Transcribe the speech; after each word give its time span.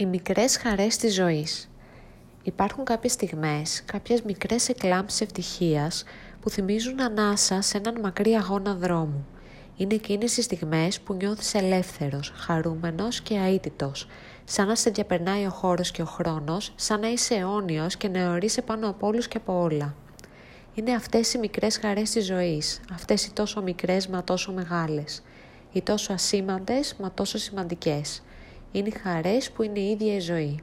Οι 0.00 0.06
μικρές 0.06 0.56
χαρές 0.56 0.96
της 0.96 1.14
ζωής. 1.14 1.70
Υπάρχουν 2.42 2.84
κάποιες 2.84 3.12
στιγμές, 3.12 3.82
κάποιες 3.84 4.22
μικρές 4.22 4.68
εκλάμψεις 4.68 5.20
ευτυχίας 5.20 6.04
που 6.40 6.50
θυμίζουν 6.50 7.00
ανάσα 7.00 7.60
σε 7.60 7.76
έναν 7.76 8.00
μακρύ 8.00 8.32
αγώνα 8.32 8.74
δρόμου. 8.74 9.26
Είναι 9.76 9.94
εκείνες 9.94 10.36
οι 10.36 10.42
στιγμές 10.42 11.00
που 11.00 11.14
νιώθεις 11.14 11.54
ελεύθερος, 11.54 12.32
χαρούμενος 12.36 13.20
και 13.20 13.34
αίτητος, 13.34 14.06
σαν 14.44 14.66
να 14.66 14.74
σε 14.74 14.90
διαπερνάει 14.90 15.46
ο 15.46 15.50
χώρος 15.50 15.90
και 15.90 16.02
ο 16.02 16.06
χρόνος, 16.06 16.72
σαν 16.76 17.00
να 17.00 17.08
είσαι 17.08 17.34
αιώνιος 17.34 17.96
και 17.96 18.08
να 18.08 18.18
εωρείσαι 18.18 18.62
πάνω 18.62 18.88
από 18.88 19.06
όλους 19.06 19.28
και 19.28 19.36
από 19.36 19.60
όλα. 19.60 19.94
Είναι 20.74 20.94
αυτές 20.94 21.34
οι 21.34 21.38
μικρές 21.38 21.78
χαρές 21.78 22.10
της 22.10 22.24
ζωής, 22.26 22.80
αυτές 22.92 23.26
οι 23.26 23.32
τόσο 23.32 23.62
μικρές 23.62 24.08
μα 24.08 24.24
τόσο 24.24 24.52
μεγάλες, 24.52 25.22
οι 25.72 25.82
τόσο 25.82 26.12
ασήμαντες 26.12 26.96
μα 27.00 27.12
τόσο 27.12 27.38
σημαντικές 27.38 28.22
είναι 28.72 28.88
οι 28.88 28.98
χαρές 29.02 29.50
που 29.50 29.62
είναι 29.62 29.78
η 29.78 29.90
ίδια 29.90 30.14
η 30.14 30.20
ζωή. 30.20 30.60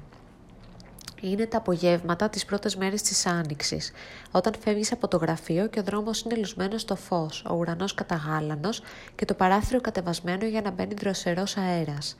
Είναι 1.21 1.45
τα 1.45 1.57
απογεύματα 1.57 2.29
τις 2.29 2.45
πρώτες 2.45 2.75
μέρες 2.75 3.01
της 3.01 3.25
Άνοιξης, 3.25 3.91
όταν 4.31 4.53
φεύγεις 4.59 4.91
από 4.91 5.07
το 5.07 5.17
γραφείο 5.17 5.67
και 5.67 5.79
ο 5.79 5.83
δρόμος 5.83 6.21
είναι 6.21 6.35
λουσμένος 6.35 6.81
στο 6.81 6.95
φως, 6.95 7.45
ο 7.49 7.55
ουρανός 7.55 7.93
καταγάλανος 7.93 8.81
και 9.15 9.25
το 9.25 9.33
παράθυρο 9.33 9.81
κατεβασμένο 9.81 10.45
για 10.45 10.61
να 10.61 10.71
μπαίνει 10.71 10.93
δροσερός 10.93 11.57
αέρας. 11.57 12.17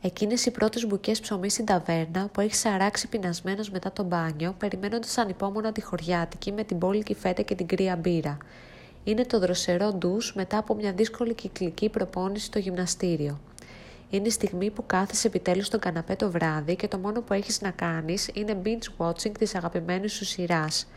Εκείνες 0.00 0.46
οι 0.46 0.50
πρώτες 0.50 0.86
μπουκές 0.86 1.20
ψωμί 1.20 1.50
στην 1.50 1.64
ταβέρνα 1.64 2.28
που 2.32 2.40
έχεις 2.40 2.64
αράξει 2.64 3.08
πεινασμένος 3.08 3.70
μετά 3.70 3.92
το 3.92 4.02
μπάνιο, 4.02 4.54
περιμένοντας 4.58 5.18
ανυπόμονα 5.18 5.72
τη 5.72 5.82
χωριάτικη 5.82 6.52
με 6.52 6.64
την 6.64 6.78
πόλικη 6.78 7.14
φέτα 7.14 7.42
και 7.42 7.54
την 7.54 7.66
κρύα 7.66 7.96
μπύρα. 7.96 8.38
Είναι 9.04 9.24
το 9.24 9.38
δροσερό 9.38 9.92
ντους 9.92 10.34
μετά 10.34 10.58
από 10.58 10.74
μια 10.74 10.92
δύσκολη 10.92 11.34
κυκλική 11.34 11.88
προπόνηση 11.88 12.46
στο 12.46 12.58
γυμναστήριο. 12.58 13.38
Είναι 14.10 14.26
η 14.26 14.30
στιγμή 14.30 14.70
που 14.70 14.86
κάθεσαι 14.86 15.26
επιτέλους 15.26 15.66
στον 15.66 15.80
καναπέ 15.80 16.16
το 16.16 16.30
βράδυ 16.30 16.76
και 16.76 16.88
το 16.88 16.98
μόνο 16.98 17.20
που 17.20 17.32
έχεις 17.32 17.60
να 17.60 17.70
κάνεις 17.70 18.30
είναι 18.32 18.62
binge 18.64 19.06
watching 19.06 19.32
τη 19.38 19.50
αγαπημένη 19.54 20.08
σου 20.08 20.24
σειράς. 20.24 20.88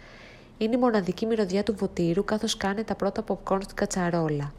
Είναι 0.58 0.76
η 0.76 0.80
μοναδική 0.80 1.26
μυρωδιά 1.26 1.64
του 1.64 1.76
βοτήρου 1.76 2.23
καθώς 2.23 2.58
κάνει 2.58 2.84
τα 2.84 2.95
πρώτα 2.95 3.23
popcorn 3.28 3.59
στην 3.62 3.76
κατσαρόλα. 3.76 4.54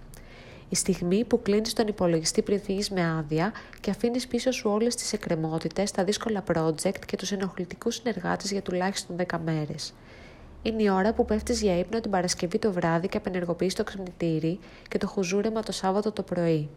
Η 0.68 0.74
στιγμή 0.74 1.24
που 1.24 1.42
κλείνεις 1.42 1.72
τον 1.72 1.86
υπολογιστή 1.86 2.42
πριν 2.42 2.60
φύγεις 2.60 2.90
με 2.90 3.16
άδεια 3.18 3.52
και 3.80 3.90
αφήνεις 3.90 4.26
πίσω 4.26 4.50
σου 4.50 4.70
όλες 4.70 4.94
τις 4.94 5.12
εκκρεμότητες, 5.12 5.90
τα 5.90 6.04
δύσκολα 6.04 6.44
project 6.52 7.04
και 7.06 7.16
τους 7.16 7.32
ενοχλητικούς 7.32 7.94
συνεργάτες 7.94 8.50
για 8.50 8.62
τουλάχιστον 8.62 9.16
10 9.16 9.38
μέρες. 9.44 9.94
Είναι 10.62 10.82
η 10.82 10.88
ώρα 10.88 11.12
που 11.12 11.24
πέφτεις 11.24 11.62
για 11.62 11.78
ύπνο 11.78 12.00
την 12.00 12.10
Παρασκευή 12.10 12.58
το 12.58 12.72
βράδυ 12.72 13.08
και 13.08 13.16
απενεργοποιείς 13.16 13.74
το 13.74 13.84
ξυπνητήρι 13.84 14.58
και 14.88 14.98
το 14.98 15.06
χουζούρεμα 15.06 15.62
το 15.62 15.72
Σάββατο 15.72 16.12
το 16.12 16.22
πρωί 16.22 16.68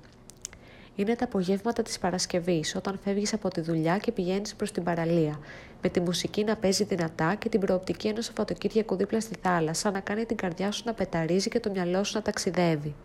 είναι 0.95 1.15
τα 1.15 1.25
απογεύματα 1.25 1.81
της 1.81 1.99
Παρασκευής, 1.99 2.75
όταν 2.75 2.99
φεύγεις 3.03 3.33
από 3.33 3.49
τη 3.49 3.61
δουλειά 3.61 3.97
και 3.97 4.11
πηγαίνεις 4.11 4.55
προς 4.55 4.71
την 4.71 4.83
παραλία, 4.83 5.39
με 5.81 5.89
τη 5.89 5.99
μουσική 5.99 6.43
να 6.43 6.55
παίζει 6.55 6.83
δυνατά 6.83 7.35
και 7.35 7.49
την 7.49 7.59
προοπτική 7.59 8.07
ενός 8.07 8.25
Σαββατοκύριακου 8.25 8.95
δίπλα 8.95 9.19
στη 9.19 9.35
θάλασσα 9.41 9.91
να 9.91 9.99
κάνει 9.99 10.25
την 10.25 10.37
καρδιά 10.37 10.71
σου 10.71 10.83
να 10.85 10.93
πεταρίζει 10.93 11.49
και 11.49 11.59
το 11.59 11.69
μυαλό 11.69 12.03
σου 12.03 12.11
να 12.15 12.21
ταξιδεύει. 12.21 12.95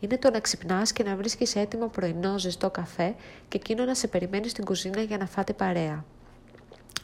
Είναι 0.00 0.18
το 0.18 0.30
να 0.30 0.40
ξυπνάς 0.40 0.92
και 0.92 1.02
να 1.02 1.16
βρίσκεις 1.16 1.56
έτοιμο 1.56 1.86
πρωινό 1.88 2.38
ζεστό 2.38 2.70
καφέ 2.70 3.14
και 3.48 3.56
εκείνο 3.56 3.84
να 3.84 3.94
σε 3.94 4.08
περιμένει 4.08 4.48
στην 4.48 4.64
κουζίνα 4.64 5.00
για 5.02 5.16
να 5.16 5.26
φάτε 5.26 5.52
παρέα. 5.52 6.04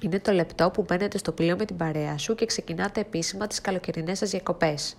Είναι 0.00 0.20
το 0.20 0.32
λεπτό 0.32 0.70
που 0.70 0.84
μπαίνετε 0.88 1.18
στο 1.18 1.32
πλοίο 1.32 1.56
με 1.56 1.64
την 1.64 1.76
παρέα 1.76 2.18
σου 2.18 2.34
και 2.34 2.46
ξεκινάτε 2.46 3.00
επίσημα 3.00 3.46
τις 3.46 3.60
καλοκαιρινές 3.60 4.18
σας 4.18 4.30
διακοπές. 4.30 4.96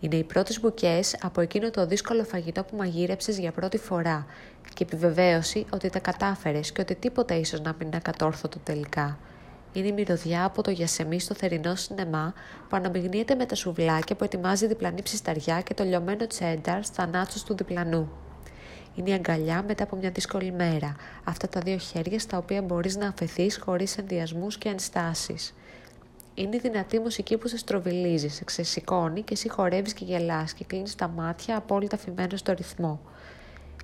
Είναι 0.00 0.16
οι 0.16 0.24
πρώτες 0.24 0.60
μπουκές 0.60 1.16
από 1.22 1.40
εκείνο 1.40 1.70
το 1.70 1.86
δύσκολο 1.86 2.24
φαγητό 2.24 2.64
που 2.64 2.76
μαγείρεψες 2.76 3.38
για 3.38 3.52
πρώτη 3.52 3.78
φορά 3.78 4.26
και 4.74 4.84
επιβεβαίωση 4.84 5.66
ότι 5.70 5.90
τα 5.90 5.98
κατάφερες 5.98 6.72
και 6.72 6.80
ότι 6.80 6.94
τίποτα 6.94 7.34
ίσως 7.34 7.60
να 7.60 7.74
μην 7.78 7.86
είναι 7.86 7.96
ακατόρθωτο 7.96 8.58
τελικά. 8.58 9.18
Είναι 9.72 9.86
η 9.86 9.92
μυρωδιά 9.92 10.44
από 10.44 10.62
το 10.62 10.70
γιασεμί 10.70 11.20
στο 11.20 11.34
θερινό 11.34 11.74
σινεμά 11.74 12.34
που 12.68 12.76
αναμειγνύεται 12.76 13.34
με 13.34 13.46
τα 13.46 13.54
σουβλάκια 13.54 14.16
που 14.16 14.24
ετοιμάζει 14.24 14.66
διπλανή 14.66 15.02
ψισταριά 15.02 15.60
και 15.60 15.74
το 15.74 15.84
λιωμένο 15.84 16.26
τσένταρ 16.26 16.84
στα 16.84 17.06
νάτσο 17.06 17.44
του 17.44 17.54
διπλανού. 17.54 18.10
Είναι 18.94 19.10
η 19.10 19.12
αγκαλιά 19.12 19.64
μετά 19.66 19.82
από 19.82 19.96
μια 19.96 20.10
δύσκολη 20.10 20.52
μέρα. 20.52 20.96
Αυτά 21.24 21.48
τα 21.48 21.60
δύο 21.60 21.78
χέρια 21.78 22.18
στα 22.18 22.38
οποία 22.38 22.62
μπορείς 22.62 22.96
να 22.96 23.08
αφαιθείς 23.08 23.58
χωρίς 23.64 23.98
ενδιασμούς 23.98 24.58
και 24.58 24.68
ενστάσεις. 24.68 25.54
Είναι 26.38 26.56
η 26.56 26.58
δυνατή 26.58 26.98
μουσική 26.98 27.36
που 27.36 27.48
σε 27.48 27.56
στροβιλίζει, 27.56 28.28
σε 28.28 28.44
ξεσηκώνει 28.44 29.22
και 29.22 29.32
εσύ 29.32 29.48
χορεύεις 29.48 29.92
και 29.92 30.04
γελάς 30.04 30.52
και 30.52 30.64
κλείνεις 30.64 30.94
τα 30.94 31.08
μάτια 31.08 31.56
απόλυτα 31.56 31.96
φημμένο 31.96 32.36
στο 32.36 32.52
ρυθμό. 32.52 33.00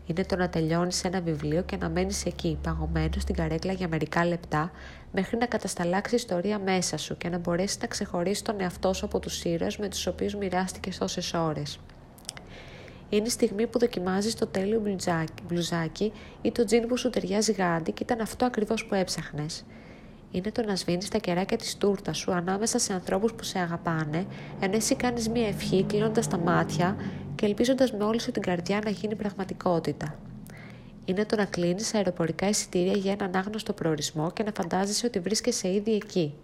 Είναι 0.06 0.25
το 0.25 0.37
να 0.37 0.48
τελειώνεις 0.48 1.04
ένα 1.04 1.20
βιβλίο 1.20 1.62
και 1.62 1.76
να 1.76 1.88
μένεις 1.88 2.25
εκεί, 2.25 2.59
παγωμένος 2.62 3.22
στην 3.22 3.34
καρέκλα 3.34 3.72
για 3.72 3.88
μερικά 3.88 4.26
λεπτά, 4.26 4.70
μέχρι 5.12 5.37
να 5.37 5.47
κατασταλάξεις 5.47 6.22
ιστορία 6.22 6.59
μέσα 6.59 6.97
σου 6.97 7.16
και 7.16 7.28
να 7.28 7.38
μπορέσεις 7.38 7.78
να 7.81 7.87
ξεχωρίσεις 7.87 8.43
τον 8.43 8.60
εαυτό 8.60 8.93
σου 8.93 9.04
από 9.04 9.19
τους 9.19 9.44
ήρωες 9.44 9.76
με 9.76 9.88
τους 9.88 10.06
οποίους 10.06 10.34
μοιράστηκες 10.34 10.98
τόσες 10.98 11.34
ώρες. 11.34 11.78
Είναι 13.09 13.26
η 13.26 13.31
στιγμή 13.31 13.66
που 13.66 13.78
δοκιμάζεις 13.78 14.34
το 14.34 14.47
τέλειο 14.47 14.98
μπλουζάκι 15.47 16.12
ή 16.43 16.53
το 16.53 16.64
τζιν 16.64 16.87
που 16.87 16.97
σου 16.97 17.10
ταιριάζει 17.10 17.53
γάντι 17.53 17.93
και 17.93 18.03
ήταν 18.03 18.20
αυτό 18.20 18.44
ακριβώς 18.44 18.84
που 18.84 18.94
έψαχνες 18.94 19.64
είναι 20.34 20.50
το 20.52 20.64
να 20.64 20.76
σβήνεις 20.76 21.08
τα 21.08 21.18
κεράκια 21.18 21.56
τη 21.56 21.76
τούρτα 21.76 22.12
σου 22.12 22.32
ανάμεσα 22.32 22.78
σε 22.78 22.92
ανθρώπους 22.92 23.32
που 23.32 23.42
σε 23.42 23.58
αγαπάνε, 23.58 24.26
ενώ 24.60 24.76
εσύ 24.76 24.94
κάνεις 24.94 25.28
μία 25.28 25.46
ευχή 25.48 25.84
κλείνοντας 25.84 26.28
τα 26.28 26.38
μάτια 26.38 26.96
και 27.34 27.46
ελπίζοντας 27.46 27.92
με 27.92 28.04
όλη 28.04 28.20
σου 28.20 28.30
την 28.30 28.42
καρδιά 28.42 28.80
να 28.84 28.90
γίνει 28.90 29.14
πραγματικότητα. 29.14 30.18
Είναι 31.04 31.24
το 31.24 31.36
να 31.36 31.44
κλείνεις 31.44 31.94
αεροπορικά 31.94 32.48
εισιτήρια 32.48 32.92
για 32.92 33.12
έναν 33.12 33.36
άγνωστο 33.36 33.72
προορισμό 33.72 34.30
και 34.30 34.42
να 34.42 34.52
φαντάζεσαι 34.52 35.06
ότι 35.06 35.18
βρίσκεσαι 35.20 35.72
ήδη 35.72 35.94
εκεί. 35.94 36.34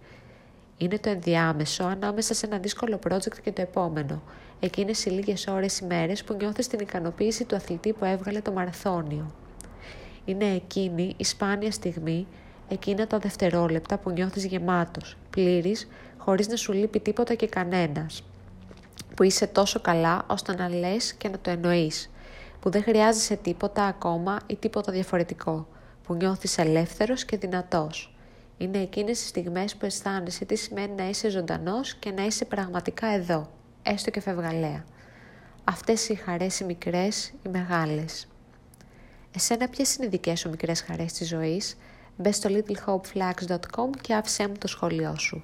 Είναι 0.77 0.97
το 0.97 1.09
ενδιάμεσο 1.09 1.83
ανάμεσα 1.83 2.33
σε 2.33 2.45
ένα 2.45 2.57
δύσκολο 2.57 2.99
project 3.09 3.39
και 3.43 3.51
το 3.51 3.61
επόμενο, 3.61 4.21
εκείνες 4.59 5.05
οι 5.05 5.09
λίγες 5.09 5.47
ώρες 5.47 5.79
ή 5.79 5.85
μέρες 5.85 6.23
που 6.23 6.33
νιώθεις 6.33 6.67
την 6.67 6.79
ικανοποίηση 6.79 7.45
του 7.45 7.55
αθλητή 7.55 7.93
που 7.93 8.05
έβγαλε 8.05 8.41
το 8.41 8.51
μαραθώνιο. 8.51 9.31
Είναι 10.25 10.45
εκείνη 10.45 11.13
η 11.17 11.23
σπάνια 11.23 11.71
στιγμή 11.71 12.27
εκείνα 12.71 13.07
τα 13.07 13.17
δευτερόλεπτα 13.19 13.97
που 13.97 14.09
νιώθεις 14.09 14.45
γεμάτος, 14.45 15.17
πλήρης, 15.29 15.87
χωρίς 16.17 16.47
να 16.47 16.55
σου 16.55 16.73
λείπει 16.73 16.99
τίποτα 16.99 17.33
και 17.33 17.47
κανένας. 17.47 18.23
Που 19.15 19.23
είσαι 19.23 19.47
τόσο 19.47 19.81
καλά 19.81 20.25
ώστε 20.27 20.55
να 20.55 20.69
λες 20.69 21.13
και 21.13 21.29
να 21.29 21.39
το 21.39 21.49
εννοείς. 21.49 22.11
Που 22.59 22.69
δεν 22.69 22.83
χρειάζεσαι 22.83 23.35
τίποτα 23.35 23.83
ακόμα 23.83 24.39
ή 24.47 24.55
τίποτα 24.55 24.91
διαφορετικό. 24.91 25.67
Που 26.03 26.13
νιώθεις 26.13 26.57
ελεύθερος 26.57 27.25
και 27.25 27.37
δυνατός. 27.37 28.15
Είναι 28.57 28.77
εκείνες 28.77 29.21
οι 29.23 29.27
στιγμές 29.27 29.75
που 29.75 29.85
αισθάνεσαι 29.85 30.45
τι 30.45 30.55
σημαίνει 30.55 30.93
να 30.95 31.09
είσαι 31.09 31.29
ζωντανός 31.29 31.95
και 31.95 32.11
να 32.11 32.25
είσαι 32.25 32.45
πραγματικά 32.45 33.07
εδώ, 33.07 33.49
έστω 33.83 34.09
και 34.09 34.19
φευγαλέα. 34.19 34.83
Αυτές 35.63 36.09
οι 36.09 36.15
χαρές 36.15 36.59
οι 36.59 36.63
μικρές, 36.63 37.27
οι 37.27 37.49
μεγάλες. 37.49 38.27
Εσένα 39.35 39.67
ποιες 39.67 39.95
είναι 39.95 40.05
οι 40.05 40.09
δικές 40.09 40.39
σου 40.39 40.49
μικρές 40.49 40.81
χαρές 40.81 41.13
της 41.13 41.27
ζωής, 41.27 41.77
Μπες 42.21 42.35
στο 42.35 42.49
littlehopeflags.com 42.53 43.89
και 44.01 44.13
άφησέ 44.13 44.47
μου 44.47 44.55
το 44.59 44.67
σχόλιο 44.67 45.15
σου. 45.17 45.43